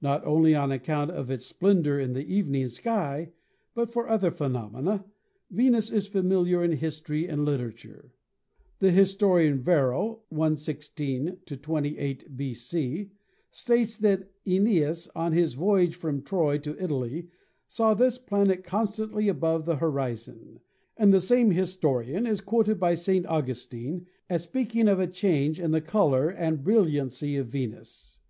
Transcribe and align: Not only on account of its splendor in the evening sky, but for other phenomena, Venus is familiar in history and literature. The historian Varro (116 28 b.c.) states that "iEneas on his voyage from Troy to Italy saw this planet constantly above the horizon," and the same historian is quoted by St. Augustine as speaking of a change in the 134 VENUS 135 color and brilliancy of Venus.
Not 0.00 0.24
only 0.24 0.54
on 0.54 0.72
account 0.72 1.10
of 1.10 1.30
its 1.30 1.44
splendor 1.44 2.00
in 2.00 2.14
the 2.14 2.24
evening 2.24 2.66
sky, 2.68 3.32
but 3.74 3.92
for 3.92 4.08
other 4.08 4.30
phenomena, 4.30 5.04
Venus 5.50 5.90
is 5.90 6.08
familiar 6.08 6.64
in 6.64 6.72
history 6.72 7.28
and 7.28 7.44
literature. 7.44 8.14
The 8.78 8.90
historian 8.90 9.60
Varro 9.60 10.22
(116 10.30 11.40
28 11.44 12.36
b.c.) 12.38 13.10
states 13.50 13.98
that 13.98 14.30
"iEneas 14.46 15.10
on 15.14 15.32
his 15.32 15.52
voyage 15.52 15.94
from 15.94 16.22
Troy 16.22 16.56
to 16.56 16.82
Italy 16.82 17.28
saw 17.68 17.92
this 17.92 18.16
planet 18.16 18.64
constantly 18.64 19.28
above 19.28 19.66
the 19.66 19.76
horizon," 19.76 20.60
and 20.96 21.12
the 21.12 21.20
same 21.20 21.50
historian 21.50 22.26
is 22.26 22.40
quoted 22.40 22.80
by 22.80 22.94
St. 22.94 23.26
Augustine 23.26 24.06
as 24.30 24.42
speaking 24.44 24.88
of 24.88 24.98
a 24.98 25.06
change 25.06 25.60
in 25.60 25.72
the 25.72 25.80
134 25.80 25.92
VENUS 25.92 25.92
135 25.92 25.92
color 25.92 26.28
and 26.30 26.64
brilliancy 26.64 27.36
of 27.36 27.48
Venus. 27.48 28.20